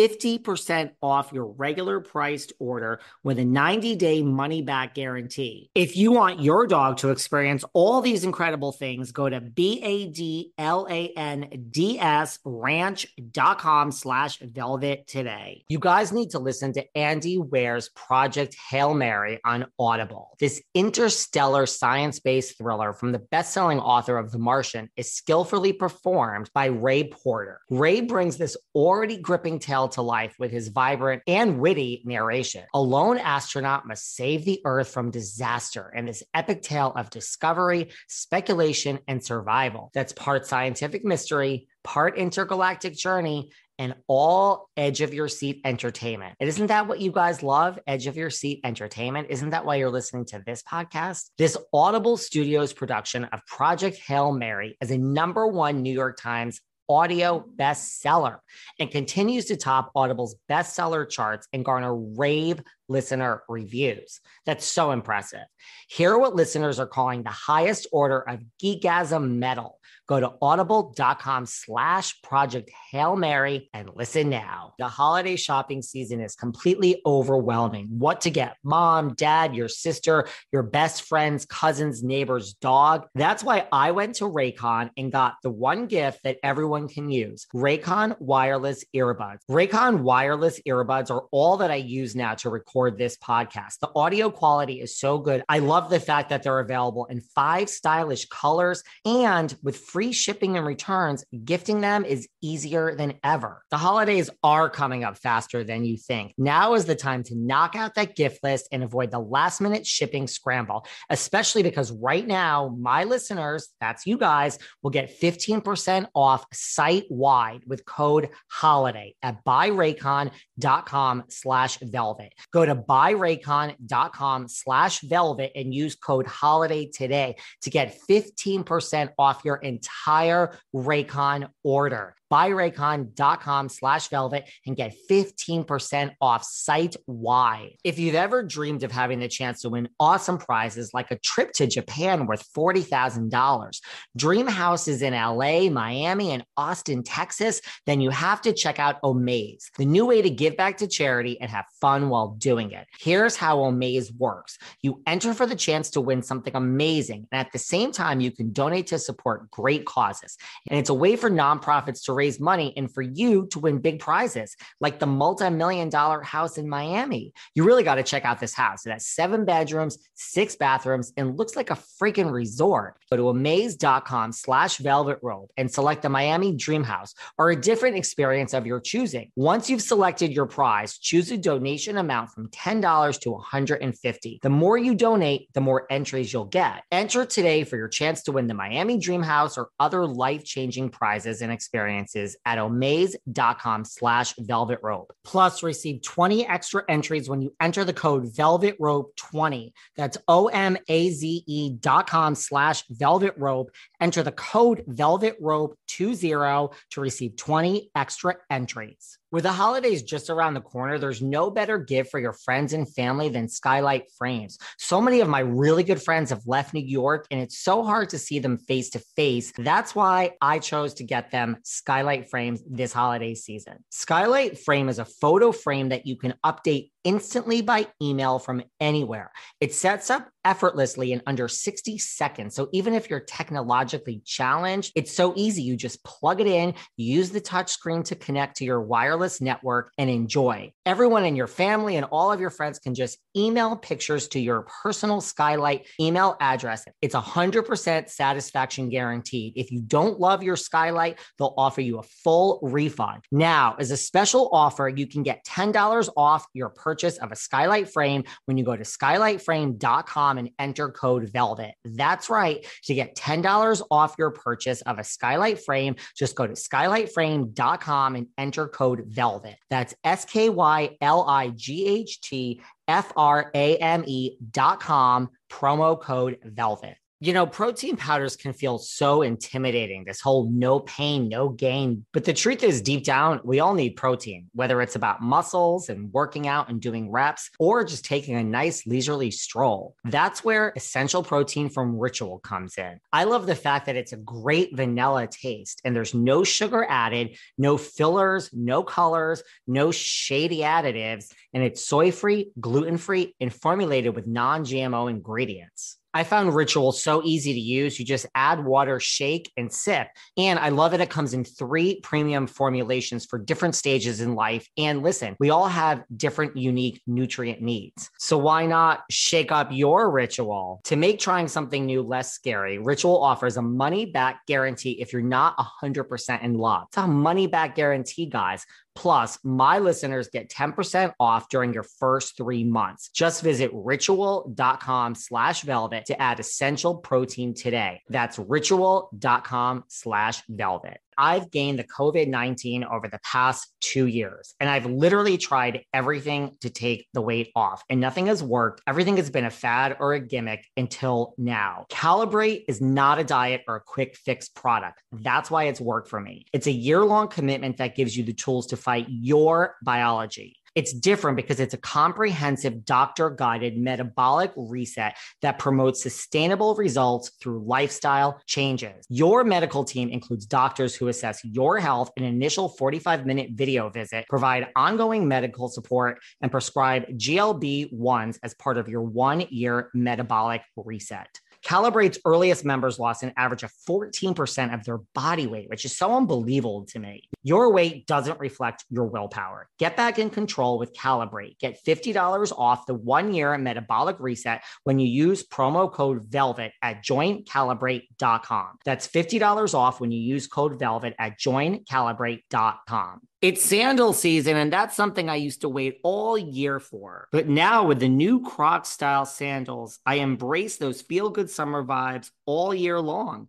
[0.00, 5.70] 50% off your regular priced order with a 90 day money back guarantee.
[5.74, 10.06] If you want your dog to experience all these incredible things, go to B A
[10.06, 15.64] D L A N D S ranch.com slash velvet today.
[15.68, 20.30] You guys need to listen to Andy Weir's Project Hail Mary on Audible.
[20.40, 25.74] This interstellar science based thriller from the best selling author of The Martian is skillfully
[25.74, 27.60] performed by Ray Porter.
[27.68, 32.64] Ray brings this already gripping tale to life with his vibrant and witty narration.
[32.74, 37.90] A lone astronaut must save the Earth from disaster in this epic tale of discovery,
[38.08, 39.90] speculation, and survival.
[39.94, 43.50] That's part scientific mystery, part intergalactic journey
[43.80, 46.36] and all edge of your seat entertainment.
[46.38, 47.78] And isn't that what you guys love?
[47.86, 49.28] Edge of your seat entertainment.
[49.30, 51.30] Isn't that why you're listening to this podcast?
[51.38, 56.60] This Audible Studios production of Project Hail Mary is a number one New York Times
[56.90, 58.38] audio bestseller
[58.80, 64.20] and continues to top Audible's bestseller charts and garner rave listener reviews.
[64.44, 65.44] That's so impressive.
[65.88, 69.78] Hear what listeners are calling the highest order of geekasm metal.
[70.10, 74.74] Go to audible.com slash project Hail Mary and listen now.
[74.76, 77.86] The holiday shopping season is completely overwhelming.
[77.96, 78.56] What to get?
[78.64, 83.06] Mom, dad, your sister, your best friend's cousin's neighbor's dog.
[83.14, 87.46] That's why I went to Raycon and got the one gift that everyone can use
[87.54, 89.38] Raycon wireless earbuds.
[89.48, 93.78] Raycon wireless earbuds are all that I use now to record this podcast.
[93.80, 95.44] The audio quality is so good.
[95.48, 100.12] I love the fact that they're available in five stylish colors and with free free
[100.12, 103.62] shipping and returns, gifting them is easier than ever.
[103.70, 106.32] The holidays are coming up faster than you think.
[106.38, 109.86] Now is the time to knock out that gift list and avoid the last minute
[109.86, 116.46] shipping scramble, especially because right now, my listeners, that's you guys, will get 15% off
[116.50, 122.32] site wide with code HOLIDAY at buyraycon.com slash velvet.
[122.54, 129.56] Go to buyraycon.com slash velvet and use code HOLIDAY today to get 15% off your
[129.56, 137.76] entire entire Raycon order buyraycon.com slash velvet and get 15% off site wide.
[137.82, 141.52] If you've ever dreamed of having the chance to win awesome prizes like a trip
[141.54, 143.80] to Japan worth $40,000,
[144.16, 149.70] dream houses in LA, Miami, and Austin, Texas, then you have to check out Omaze,
[149.76, 152.86] the new way to give back to charity and have fun while doing it.
[153.00, 154.56] Here's how Omaze works.
[154.82, 157.26] You enter for the chance to win something amazing.
[157.32, 160.36] And at the same time, you can donate to support great causes.
[160.68, 163.98] And it's a way for nonprofits to raise money and for you to win big
[164.00, 167.32] prizes like the multi-million dollar house in Miami.
[167.54, 168.86] You really got to check out this house.
[168.86, 172.96] It has seven bedrooms, six bathrooms, and looks like a freaking resort.
[173.10, 177.96] Go to omaze.com slash velvet rope and select the Miami Dream House or a different
[177.96, 179.30] experience of your choosing.
[179.36, 184.40] Once you've selected your prize, choose a donation amount from $10 to 150.
[184.42, 186.84] The more you donate, the more entries you'll get.
[186.90, 191.42] Enter today for your chance to win the Miami Dream House or other life-changing prizes
[191.42, 195.12] and experiences at omaze.com slash velvet rope.
[195.24, 199.72] Plus, receive 20 extra entries when you enter the code velvet rope 20.
[199.96, 203.70] That's O M A Z E dot com slash velvet rope.
[204.00, 209.19] Enter the code velvet rope 20 to receive 20 extra entries.
[209.32, 212.92] With the holidays just around the corner, there's no better gift for your friends and
[212.92, 214.58] family than Skylight Frames.
[214.76, 218.08] So many of my really good friends have left New York, and it's so hard
[218.08, 219.52] to see them face to face.
[219.56, 223.84] That's why I chose to get them Skylight Frames this holiday season.
[223.90, 229.30] Skylight Frame is a photo frame that you can update instantly by email from anywhere.
[229.60, 232.54] It sets up effortlessly in under 60 seconds.
[232.54, 235.62] So even if you're technologically challenged, it's so easy.
[235.62, 239.92] You just plug it in, use the touch screen to connect to your wireless network
[239.98, 240.72] and enjoy.
[240.90, 244.66] Everyone in your family and all of your friends can just email pictures to your
[244.82, 246.84] personal Skylight email address.
[247.00, 249.52] It's 100% satisfaction guaranteed.
[249.54, 253.22] If you don't love your Skylight, they'll offer you a full refund.
[253.30, 257.92] Now, as a special offer, you can get $10 off your purchase of a Skylight
[257.92, 261.74] frame when you go to skylightframe.com and enter code VELVET.
[261.84, 262.66] That's right.
[262.86, 268.26] To get $10 off your purchase of a Skylight frame, just go to skylightframe.com and
[268.36, 269.54] enter code VELVET.
[269.70, 274.80] That's S K Y L I G H T F R A M E dot
[274.80, 276.99] com, promo code VELVET.
[277.22, 282.06] You know, protein powders can feel so intimidating, this whole no pain, no gain.
[282.14, 286.10] But the truth is, deep down, we all need protein, whether it's about muscles and
[286.14, 289.96] working out and doing reps, or just taking a nice leisurely stroll.
[290.04, 292.98] That's where essential protein from Ritual comes in.
[293.12, 297.36] I love the fact that it's a great vanilla taste and there's no sugar added,
[297.58, 304.16] no fillers, no colors, no shady additives, and it's soy free, gluten free, and formulated
[304.16, 305.98] with non GMO ingredients.
[306.12, 307.98] I found Ritual so easy to use.
[307.98, 310.08] You just add water, shake, and sip.
[310.36, 314.66] And I love that it comes in three premium formulations for different stages in life.
[314.76, 318.10] And listen, we all have different unique nutrient needs.
[318.18, 320.80] So why not shake up your ritual?
[320.84, 325.22] To make trying something new less scary, Ritual offers a money back guarantee if you're
[325.22, 326.86] not 100% in love.
[326.88, 328.66] It's a money back guarantee, guys.
[329.00, 333.08] Plus, my listeners get 10% off during your first three months.
[333.08, 338.02] Just visit ritual.com slash velvet to add essential protein today.
[338.10, 341.00] That's ritual.com slash velvet.
[341.18, 346.56] I've gained the COVID 19 over the past two years, and I've literally tried everything
[346.60, 348.82] to take the weight off, and nothing has worked.
[348.86, 351.86] Everything has been a fad or a gimmick until now.
[351.90, 355.02] Calibrate is not a diet or a quick fix product.
[355.12, 356.46] That's why it's worked for me.
[356.52, 360.56] It's a year long commitment that gives you the tools to fight your biology.
[360.74, 367.64] It's different because it's a comprehensive doctor guided metabolic reset that promotes sustainable results through
[367.64, 369.04] lifestyle changes.
[369.08, 373.90] Your medical team includes doctors who assess your health, in an initial 45 minute video
[373.90, 380.62] visit, provide ongoing medical support, and prescribe GLP-1s as part of your one year metabolic
[380.76, 381.40] reset.
[381.64, 386.16] Calibrate's earliest members lost an average of 14% of their body weight, which is so
[386.16, 387.28] unbelievable to me.
[387.42, 389.68] Your weight doesn't reflect your willpower.
[389.78, 391.58] Get back in control with Calibrate.
[391.58, 397.04] Get $50 off the one year metabolic reset when you use promo code VELVET at
[397.04, 398.78] joincalibrate.com.
[398.84, 403.20] That's $50 off when you use code VELVET at joincalibrate.com.
[403.42, 407.26] It's sandal season, and that's something I used to wait all year for.
[407.32, 412.30] But now, with the new Croc style sandals, I embrace those feel good summer vibes
[412.44, 413.48] all year long.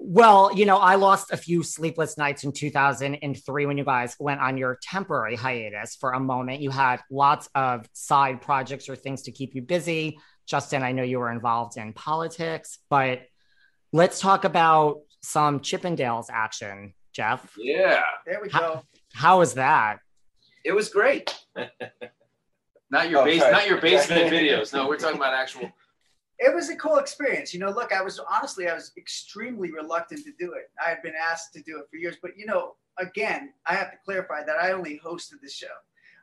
[0.00, 4.40] Well, you know, I lost a few sleepless nights in 2003 when you guys went
[4.40, 6.60] on your temporary hiatus for a moment.
[6.60, 10.18] You had lots of side projects or things to keep you busy.
[10.46, 13.22] Justin, I know you were involved in politics, but
[13.92, 17.52] let's talk about some Chippendales action, Jeff.
[17.58, 18.02] Yeah.
[18.24, 18.82] There we How, go.
[19.12, 19.98] how was that?
[20.64, 21.34] It was great.
[22.90, 23.52] Not your Oh, base, sorry.
[23.52, 24.72] not your basement videos.
[24.72, 25.70] No, we're talking about actual.
[26.38, 27.52] It was a cool experience.
[27.52, 30.70] You know, look, I was honestly, I was extremely reluctant to do it.
[30.84, 33.90] I had been asked to do it for years, but you know, again, I have
[33.90, 35.66] to clarify that I only hosted the show.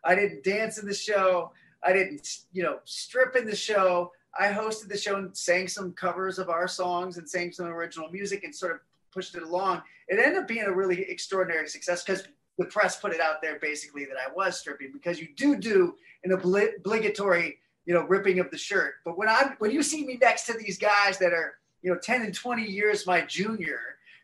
[0.03, 1.51] I didn't dance in the show.
[1.83, 4.11] I didn't, you know, strip in the show.
[4.37, 8.09] I hosted the show and sang some covers of our songs and sang some original
[8.09, 8.79] music and sort of
[9.11, 9.81] pushed it along.
[10.07, 12.23] It ended up being a really extraordinary success because
[12.57, 15.95] the press put it out there basically that I was stripping because you do do
[16.23, 18.95] an obli- obligatory, you know, ripping of the shirt.
[19.03, 21.99] But when I'm when you see me next to these guys that are, you know,
[22.01, 23.79] 10 and 20 years my junior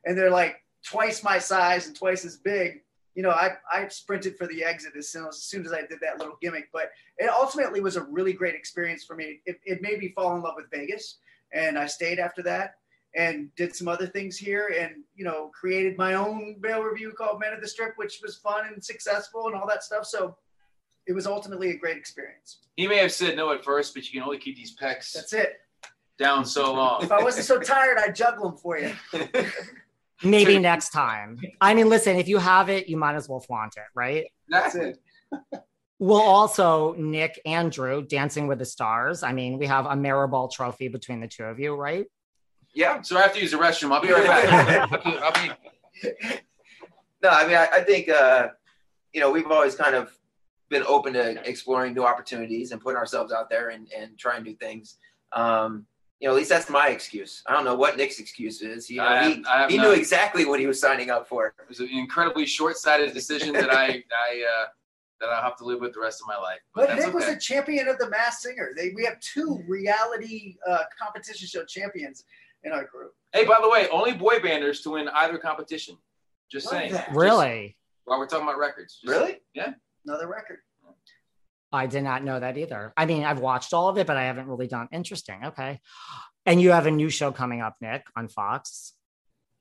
[0.05, 2.81] and they're like twice my size and twice as big,
[3.15, 5.81] you know, I, I sprinted for the exit as soon as, as soon as I
[5.81, 6.69] did that little gimmick.
[6.71, 9.41] But it ultimately was a really great experience for me.
[9.45, 11.17] It, it made me fall in love with Vegas,
[11.53, 12.75] and I stayed after that
[13.13, 17.41] and did some other things here, and you know, created my own bail review called
[17.41, 20.05] Men of the Strip, which was fun and successful and all that stuff.
[20.05, 20.37] So
[21.07, 22.59] it was ultimately a great experience.
[22.77, 25.33] He may have said no at first, but you can only keep these pecs That's
[25.33, 25.59] it.
[26.17, 27.03] down so long.
[27.03, 28.93] If I wasn't so tired, I'd juggle them for you.
[30.23, 31.39] Maybe next time.
[31.59, 34.25] I mean, listen, if you have it, you might as well flaunt it, right?
[34.47, 34.99] That's it.
[36.03, 39.21] Well, also Nick and Drew, Dancing with the Stars.
[39.21, 42.07] I mean, we have a mirrorball trophy between the two of you, right?
[42.73, 43.03] Yeah.
[43.03, 43.91] So I have to use the restroom.
[43.91, 44.91] I'll be right back.
[45.05, 45.31] I'll be- I'll
[46.11, 46.39] be-
[47.21, 48.47] No, I mean, I, I think, uh,
[49.13, 50.11] you know, we've always kind of
[50.71, 54.55] been open to exploring new opportunities and putting ourselves out there and, and trying new
[54.55, 54.97] things.
[55.33, 55.85] Um,
[56.19, 57.43] you know, at least that's my excuse.
[57.45, 58.89] I don't know what Nick's excuse is.
[58.89, 59.87] You know, I have- he, I have he none.
[59.87, 61.47] knew exactly what he was signing up for.
[61.47, 63.85] It was an incredibly short-sighted decision that I,
[64.29, 64.65] I, uh,
[65.19, 66.59] that I'll have to live with the rest of my life.
[66.73, 68.71] But, But that's Nick was a champion of the Masked Singer.
[68.75, 72.23] They, we have two reality uh, competition show champions
[72.63, 73.13] in our group.
[73.33, 75.97] Hey, by the way, only boy banders to win either competition.
[76.51, 76.91] Just Love saying.
[76.93, 77.05] that.
[77.07, 77.75] Just- Really?
[78.05, 78.99] while we're talking about records.
[79.03, 79.39] Just- Really?
[79.53, 79.73] Yeah.
[80.05, 80.59] Another record.
[81.73, 82.91] I did not know that either.
[82.97, 85.39] I mean, I've watched all of it, but I haven't really done interesting.
[85.45, 85.79] Okay.
[86.45, 88.93] And you have a new show coming up, Nick, on Fox.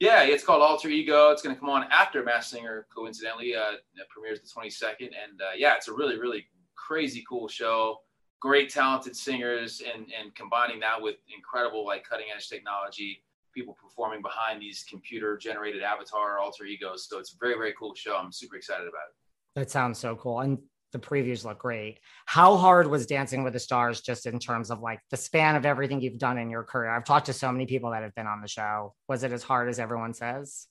[0.00, 1.30] Yeah, it's called Alter Ego.
[1.30, 3.54] It's going to come on after Masked Singer, coincidentally.
[3.54, 5.08] Uh, it premieres the 22nd.
[5.08, 7.98] And uh, yeah, it's a really, really crazy cool show.
[8.40, 13.22] Great, talented singers, and, and combining that with incredible, like, cutting edge technology,
[13.54, 17.06] people performing behind these computer generated avatar alter egos.
[17.06, 18.16] So it's a very, very cool show.
[18.16, 19.14] I'm super excited about it.
[19.56, 20.40] That sounds so cool.
[20.40, 20.58] And
[20.92, 21.98] the previews look great.
[22.26, 25.64] How hard was Dancing with the Stars just in terms of like the span of
[25.64, 26.90] everything you've done in your career?
[26.90, 28.94] I've talked to so many people that have been on the show.
[29.08, 30.66] Was it as hard as everyone says?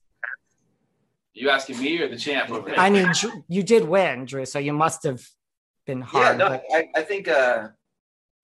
[1.34, 2.80] You asking me or the champ over there?
[2.80, 3.12] I mean,
[3.48, 5.22] you did win, Drew, so you must have
[5.86, 6.38] been Yeah, hard.
[6.38, 7.70] no, but- I, I think, uh,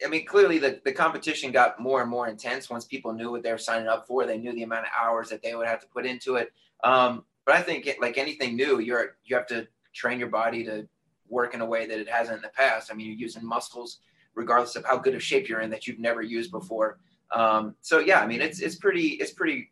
[0.06, 3.44] I mean, clearly the, the competition got more and more intense once people knew what
[3.44, 4.26] they were signing up for.
[4.26, 6.52] They knew the amount of hours that they would have to put into it.
[6.84, 10.64] Um, but I think, it, like anything new, you're you have to train your body
[10.66, 10.88] to
[11.28, 12.92] work in a way that it hasn't in the past.
[12.92, 14.00] I mean, you're using muscles,
[14.36, 17.00] regardless of how good of shape you're in, that you've never used before.
[17.32, 19.72] Um, so yeah, I mean, it's it's pretty it's pretty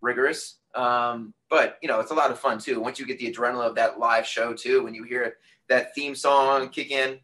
[0.00, 0.58] rigorous.
[0.74, 2.80] Um, but you know, it's a lot of fun too.
[2.80, 5.36] Once you get the adrenaline of that live show too, when you hear
[5.68, 7.18] that theme song kick in,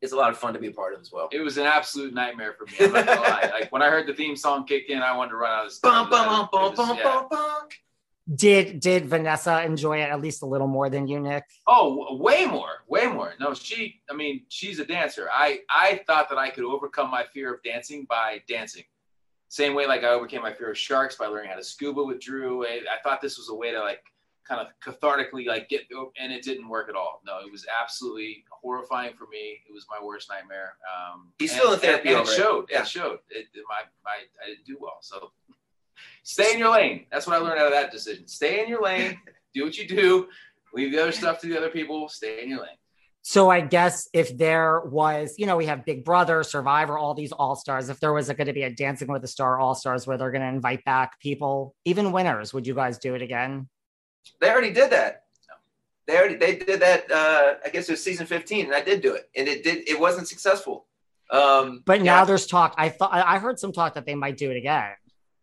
[0.00, 1.28] it's a lot of fun to be a part of as well.
[1.32, 2.72] It was an absolute nightmare for me.
[2.80, 3.50] I'm not gonna lie.
[3.60, 5.72] Like when I heard the theme song kick in, I wanted to run out of
[5.72, 7.68] the Bum, bum, bum, was- bum, bum, bum.
[8.34, 11.44] Did did Vanessa enjoy it at least a little more than you, Nick?
[11.66, 13.34] Oh, way more, way more.
[13.40, 14.00] No, she.
[14.10, 15.28] I mean, she's a dancer.
[15.32, 18.84] I I thought that I could overcome my fear of dancing by dancing.
[19.48, 22.20] Same way, like I overcame my fear of sharks by learning how to scuba with
[22.20, 22.64] Drew.
[22.64, 24.02] I, I thought this was a way to like
[24.48, 25.82] kind of cathartically like get,
[26.20, 27.20] and it didn't work at all.
[27.26, 29.58] No, it was absolutely horrifying for me.
[29.68, 30.74] It was my worst nightmare.
[30.86, 32.36] Um, He's and- still in therapy and, and over it it.
[32.40, 32.66] showed.
[32.70, 32.82] Yeah.
[32.82, 33.18] It showed.
[33.30, 34.12] It, it- my my
[34.44, 34.98] I didn't do well.
[35.00, 35.32] So
[36.22, 37.06] stay in your lane.
[37.10, 38.26] That's what I learned out of that decision.
[38.26, 39.18] Stay in your lane.
[39.54, 40.28] do what you do.
[40.74, 42.08] Leave the other stuff to the other people.
[42.08, 42.76] Stay in your lane.
[43.22, 47.32] So I guess if there was, you know, we have Big Brother, Survivor, all these
[47.32, 47.90] all stars.
[47.90, 50.30] If there was going to be a Dancing with the Star All Stars where they're
[50.30, 53.68] going to invite back people, even winners, would you guys do it again?
[54.40, 55.24] They already did that.
[56.06, 57.10] They already they did that.
[57.10, 59.88] Uh, I guess it was season 15, and I did do it, and it did.
[59.88, 60.86] It wasn't successful.
[61.30, 62.24] Um, But now yeah.
[62.24, 62.74] there's talk.
[62.76, 64.90] I thought I heard some talk that they might do it again.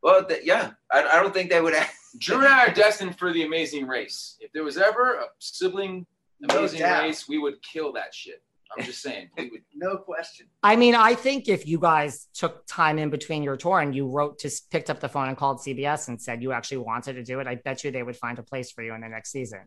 [0.02, 1.76] Well, th- yeah, I, I don't think they would.
[2.20, 4.38] Drew and I are destined for the amazing race.
[4.40, 6.06] If there was ever a sibling
[6.50, 7.04] amazing doubt.
[7.04, 8.42] race, we would kill that shit.
[8.78, 9.30] I'm just saying.
[9.38, 9.62] We would.
[9.80, 10.48] No question.
[10.64, 14.08] I mean, I think if you guys took time in between your tour and you
[14.08, 17.24] wrote to picked up the phone and called CBS and said you actually wanted to
[17.24, 19.32] do it, I bet you they would find a place for you in the next
[19.32, 19.60] season.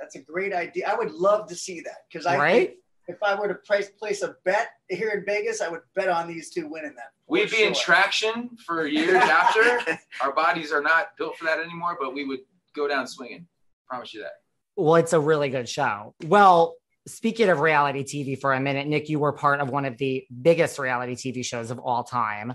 [0.00, 0.88] That's a great idea.
[0.88, 2.68] I would love to see that because I Right?
[2.68, 6.08] think if I were to place place a bet here in Vegas, I would bet
[6.08, 7.10] on these two winning that.
[7.28, 9.98] We'd For be in traction for years after.
[10.22, 12.40] Our bodies are not built for that anymore, but we would
[12.74, 13.46] go down swinging.
[13.88, 14.32] Promise you that.
[14.76, 16.14] Well, it's a really good show.
[16.24, 19.96] Well, speaking of reality TV for a minute, Nick, you were part of one of
[19.96, 22.54] the biggest reality TV shows of all time.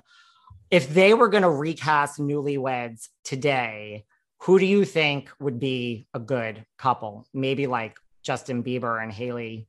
[0.70, 4.06] If they were going to recast Newlyweds today,
[4.42, 7.28] who do you think would be a good couple?
[7.34, 9.68] Maybe like Justin Bieber and Hailey.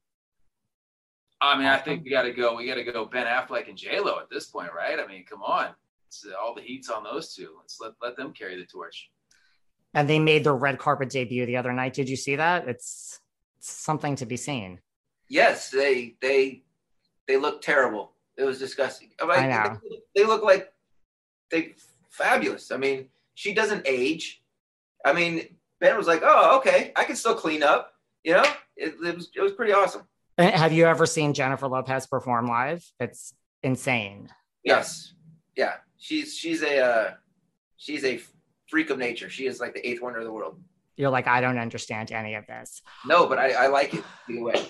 [1.43, 2.55] I mean, I think we got to go.
[2.57, 4.99] We got to go Ben Affleck and J Lo at this point, right?
[4.99, 5.71] I mean, come on.
[6.07, 7.51] It's, uh, all the heat's on those two.
[7.59, 9.11] Let's let, let them carry the torch.
[9.95, 11.95] And they made their red carpet debut the other night.
[11.95, 12.69] Did you see that?
[12.69, 13.21] It's,
[13.59, 14.79] it's something to be seen.
[15.29, 16.63] yes, they they
[17.27, 18.13] they look terrible.
[18.37, 19.11] It was disgusting.
[19.21, 19.79] I'm like, I know.
[20.15, 20.73] They, they look like
[21.51, 21.75] they
[22.11, 22.71] fabulous.
[22.71, 24.43] I mean, she doesn't age.
[25.05, 27.93] I mean, Ben was like, "Oh, okay, I can still clean up."
[28.25, 28.45] You know,
[28.77, 30.03] it, it was it was pretty awesome.
[30.39, 32.85] Uh, Have you ever seen Jennifer Lopez perform live?
[32.99, 34.29] It's insane.
[34.65, 35.13] Yes,
[35.57, 37.11] yeah, she's she's a uh,
[37.77, 38.21] she's a
[38.69, 39.29] freak of nature.
[39.29, 40.61] She is like the eighth wonder of the world.
[40.97, 42.83] You're like, I don't understand any of this.
[43.07, 44.67] No, but I, I like it either way.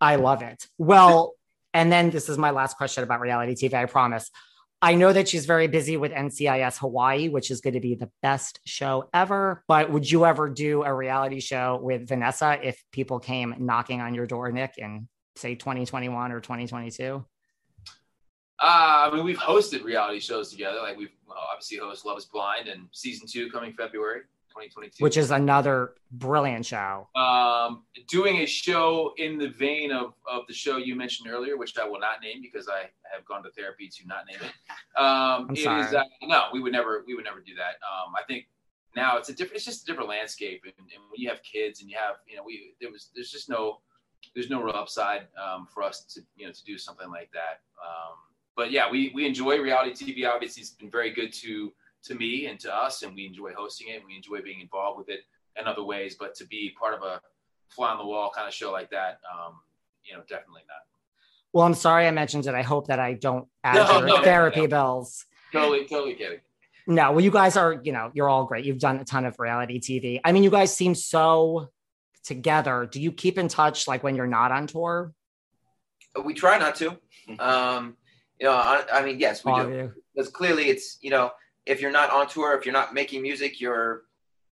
[0.00, 0.66] I love it.
[0.78, 1.34] Well,
[1.74, 4.30] and then this is my last question about reality TV, I promise.
[4.82, 8.10] I know that she's very busy with NCIS Hawaii, which is going to be the
[8.22, 9.62] best show ever.
[9.68, 14.14] But would you ever do a reality show with Vanessa if people came knocking on
[14.14, 15.06] your door, Nick, in
[15.36, 17.24] say 2021 or 2022?
[18.62, 20.78] Uh, I mean, we've hosted reality shows together.
[20.78, 21.12] Like we've
[21.52, 24.22] obviously host Love Is Blind and season two coming February.
[24.50, 25.02] 2022.
[25.02, 27.08] which is another brilliant show.
[27.14, 31.76] um, doing a show in the vein of, of the show you mentioned earlier, which
[31.78, 34.52] I will not name because I have gone to therapy to not name it.
[35.00, 35.86] Um, I'm sorry.
[35.86, 37.78] is, uh, no, we would never we would never do that.
[37.86, 38.48] Um, I think
[38.96, 41.80] now it's a different it's just a different landscape, and, and when you have kids
[41.80, 43.80] and you have you know we there was there's just no
[44.34, 47.60] there's no real upside um, for us to you know to do something like that.
[47.82, 48.16] Um,
[48.56, 50.28] but yeah, we we enjoy reality TV.
[50.28, 51.72] Obviously, it's been very good to
[52.04, 54.02] to me and to us, and we enjoy hosting it.
[54.06, 55.20] We enjoy being involved with it
[55.58, 56.16] in other ways.
[56.18, 57.20] But to be part of a
[57.68, 59.54] fly on the wall kind of show like that, um,
[60.04, 60.82] you know, definitely not.
[61.52, 62.54] Well, I'm sorry I mentioned it.
[62.54, 64.68] I hope that I don't add No, no, no, therapy no.
[64.68, 65.26] bills.
[65.52, 66.38] Totally, totally kidding.
[66.86, 68.64] No, well, you guys are, you know, you're all great.
[68.64, 70.20] You've done a ton of reality TV.
[70.24, 71.70] I mean, you guys seem so
[72.24, 72.88] together.
[72.90, 75.12] Do you keep in touch like when you're not on tour?
[76.24, 76.98] we try not to.
[77.38, 77.96] Um,
[78.40, 79.92] you know, I, I mean, yes, we All do.
[80.14, 81.30] Because clearly, it's you know,
[81.70, 84.02] if you're not on tour, if you're not making music, you're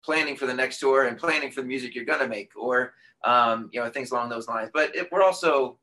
[0.05, 2.93] planning for the next tour and planning for the music you're gonna make, or
[3.25, 4.71] um, you know, things along those lines.
[4.73, 5.79] But if we're also,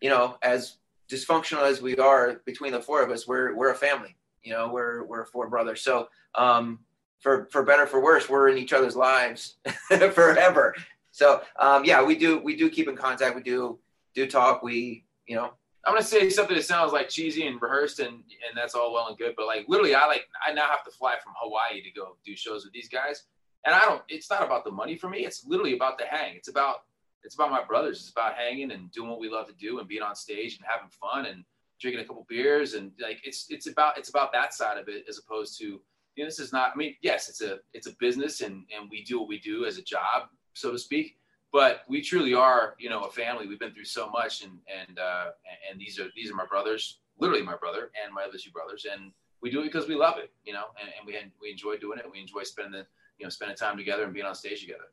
[0.00, 0.78] you know, as
[1.10, 4.16] dysfunctional as we are between the four of us, we're we're a family.
[4.42, 5.82] You know, we're we're four brothers.
[5.82, 6.78] So um,
[7.20, 9.56] for for better for worse, we're in each other's lives
[10.14, 10.74] forever.
[11.10, 13.36] So um, yeah, we do we do keep in contact.
[13.36, 13.78] We do
[14.14, 14.62] do talk.
[14.62, 15.52] We you know
[15.84, 19.08] I'm gonna say something that sounds like cheesy and rehearsed, and and that's all well
[19.08, 19.34] and good.
[19.36, 22.36] But like literally, I like I now have to fly from Hawaii to go do
[22.36, 23.24] shows with these guys,
[23.66, 24.02] and I don't.
[24.08, 25.24] It's not about the money for me.
[25.26, 26.36] It's literally about the hang.
[26.36, 26.84] It's about
[27.24, 28.00] it's about my brothers.
[28.00, 30.66] It's about hanging and doing what we love to do and being on stage and
[30.68, 31.44] having fun and
[31.80, 35.04] drinking a couple beers and like it's it's about it's about that side of it
[35.08, 36.72] as opposed to you know this is not.
[36.72, 39.64] I mean, yes, it's a it's a business and and we do what we do
[39.64, 41.16] as a job, so to speak
[41.52, 43.46] but we truly are, you know, a family.
[43.46, 45.26] We've been through so much, and and uh,
[45.70, 48.86] and these are these are my brothers, literally my brother and my other two brothers,
[48.90, 51.76] and we do it because we love it, you know, and, and we we enjoy
[51.76, 52.06] doing it.
[52.10, 52.86] We enjoy spending the
[53.18, 54.84] you know spending time together and being on stage together.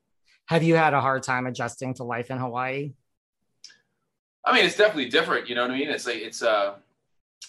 [0.47, 2.93] Have you had a hard time adjusting to life in Hawaii?
[4.43, 5.47] I mean, it's definitely different.
[5.47, 5.89] You know what I mean?
[5.89, 6.75] It's like it's uh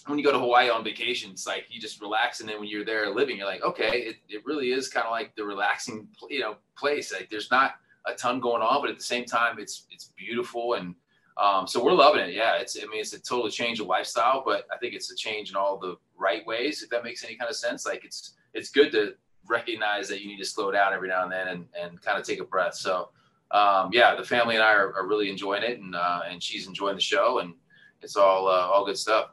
[0.07, 2.69] when you go to Hawaii on vacation, it's like you just relax, and then when
[2.69, 6.07] you're there living, you're like, okay, it, it really is kind of like the relaxing,
[6.29, 7.13] you know, place.
[7.13, 7.75] Like there's not
[8.05, 10.95] a ton going on, but at the same time, it's it's beautiful, and
[11.37, 12.33] um, so we're loving it.
[12.33, 15.15] Yeah, it's I mean, it's a total change of lifestyle, but I think it's a
[15.15, 17.85] change in all the right ways, if that makes any kind of sense.
[17.85, 19.15] Like it's it's good to
[19.47, 22.25] recognize that you need to slow down every now and then and, and kind of
[22.25, 22.75] take a breath.
[22.75, 23.09] So
[23.51, 26.67] um, yeah, the family and I are, are really enjoying it, and uh, and she's
[26.67, 27.53] enjoying the show, and
[28.01, 29.31] it's all uh, all good stuff.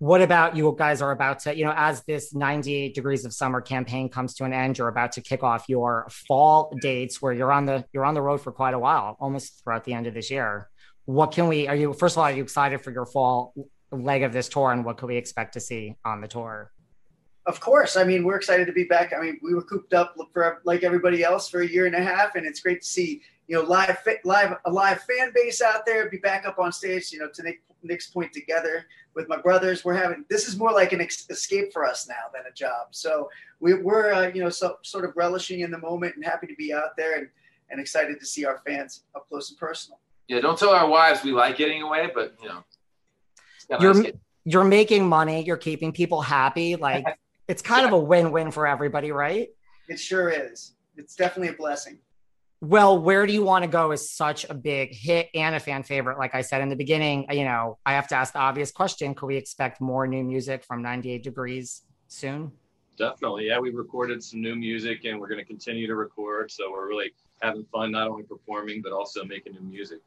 [0.00, 3.60] What about you guys are about to, you know, as this 98 degrees of summer
[3.60, 7.52] campaign comes to an end, you're about to kick off your fall dates where you're
[7.52, 10.14] on the you're on the road for quite a while, almost throughout the end of
[10.14, 10.70] this year.
[11.04, 13.52] What can we are you first of all, are you excited for your fall
[13.92, 16.72] leg of this tour and what can we expect to see on the tour?
[17.44, 17.98] Of course.
[17.98, 19.12] I mean, we're excited to be back.
[19.14, 22.02] I mean, we were cooped up for like everybody else for a year and a
[22.02, 23.20] half, and it's great to see
[23.50, 26.08] you know live live a live fan base out there.
[26.08, 27.10] Be back up on stage.
[27.10, 30.70] You know, to Nick, Nick's point, together with my brothers, we're having this is more
[30.70, 32.88] like an ex- escape for us now than a job.
[32.92, 33.28] So
[33.58, 36.54] we, we're uh, you know so, sort of relishing in the moment and happy to
[36.54, 37.28] be out there and
[37.70, 39.98] and excited to see our fans up close and personal.
[40.28, 42.64] Yeah, don't tell our wives we like getting away, but you know,
[43.80, 44.12] You're nice
[44.44, 46.76] you're making money, you're keeping people happy.
[46.76, 47.04] Like
[47.48, 49.48] it's kind of a win-win for everybody, right?
[49.88, 50.74] It sure is.
[50.96, 51.98] It's definitely a blessing.
[52.62, 55.82] Well, where do you want to go is such a big hit and a fan
[55.82, 56.18] favorite.
[56.18, 59.14] Like I said in the beginning, you know, I have to ask the obvious question.
[59.14, 62.52] Could we expect more new music from 98 Degrees soon?
[62.98, 63.46] Definitely.
[63.46, 66.50] Yeah, we recorded some new music and we're going to continue to record.
[66.50, 70.00] So we're really having fun, not only performing, but also making new music.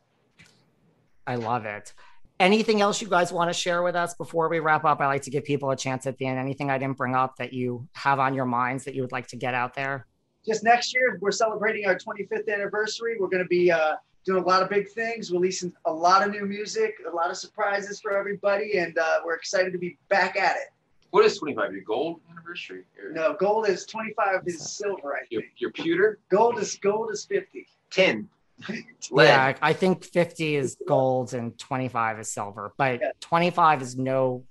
[1.25, 1.93] I love it.
[2.39, 5.01] Anything else you guys want to share with us before we wrap up?
[5.01, 6.37] I like to give people a chance at the end.
[6.37, 9.27] Anything I didn't bring up that you have on your minds that you would like
[9.29, 10.05] to get out there?
[10.45, 13.15] Just next year, we're celebrating our 25th anniversary.
[13.19, 16.31] We're going to be uh, doing a lot of big things, releasing a lot of
[16.33, 20.35] new music, a lot of surprises for everybody, and uh, we're excited to be back
[20.35, 20.69] at it.
[21.11, 21.73] What is 25?
[21.73, 22.83] Your gold anniversary?
[23.01, 25.53] Or No, gold is 25 is silver, I your, think.
[25.57, 26.19] your pewter?
[26.29, 27.67] Gold is gold is 50.
[27.89, 28.27] tin.
[29.11, 34.45] Yeah, I think 50 is gold and 25 is silver, but 25 is no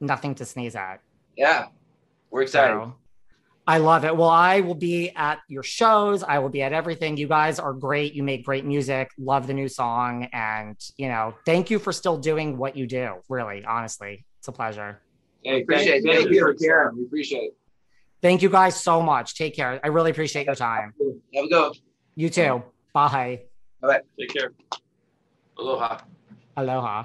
[0.00, 1.00] nothing to sneeze at.
[1.36, 1.66] Yeah,
[2.30, 2.74] we're excited.
[2.74, 2.94] So,
[3.68, 4.16] I love it.
[4.16, 6.22] Well, I will be at your shows.
[6.22, 7.18] I will be at everything.
[7.18, 8.14] You guys are great.
[8.14, 9.10] You make great music.
[9.18, 10.26] Love the new song.
[10.32, 13.16] And, you know, thank you for still doing what you do.
[13.28, 15.02] Really, honestly, it's a pleasure.
[15.42, 16.06] Hey, Appreciate thank, it.
[16.06, 16.40] thank Thank you you.
[16.40, 16.96] for caring.
[16.96, 17.56] We appreciate it.
[18.22, 19.34] Thank you guys so much.
[19.34, 19.78] Take care.
[19.84, 20.94] I really appreciate your time.
[21.34, 21.74] Have a go.
[22.14, 22.62] You too.
[22.94, 23.42] Bye.
[23.82, 24.00] Bye.
[24.18, 24.52] Take care.
[25.58, 25.98] Aloha.
[26.56, 27.04] Aloha.